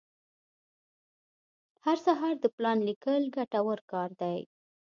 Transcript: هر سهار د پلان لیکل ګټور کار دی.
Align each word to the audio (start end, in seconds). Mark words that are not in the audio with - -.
هر 1.85 1.97
سهار 2.05 2.35
د 2.39 2.45
پلان 2.55 2.77
لیکل 2.87 3.21
ګټور 3.35 3.79
کار 3.91 4.09
دی. 4.21 4.39